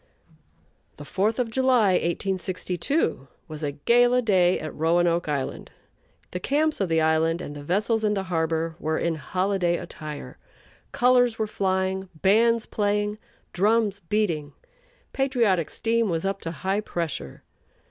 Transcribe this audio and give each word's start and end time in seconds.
The 0.97 1.05
Fourth 1.05 1.37
of 1.37 1.51
July, 1.51 1.91
1862, 1.91 3.27
was 3.47 3.61
a 3.61 3.73
gala 3.73 4.23
day 4.23 4.59
at 4.59 4.73
Roanoke 4.73 5.29
Island. 5.29 5.69
The 6.31 6.39
camps 6.39 6.81
of 6.81 6.89
the 6.89 6.99
island 6.99 7.39
and 7.39 7.55
the 7.55 7.63
vessels 7.63 8.03
in 8.03 8.15
the 8.15 8.23
harbor 8.23 8.75
were 8.79 8.97
in 8.97 9.13
holiday 9.13 9.77
attire. 9.77 10.39
Colors 10.91 11.37
were 11.37 11.45
flying, 11.45 12.09
bands 12.19 12.65
playing, 12.65 13.19
drums 13.53 13.99
beating, 13.99 14.53
patriotic 15.13 15.69
steam 15.69 16.09
was 16.09 16.25
up 16.25 16.41
to 16.41 16.49
high 16.51 16.81
pressure. 16.81 17.43